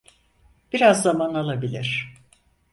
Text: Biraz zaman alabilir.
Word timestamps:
Biraz 0.73 1.01
zaman 1.03 1.33
alabilir. 1.35 2.13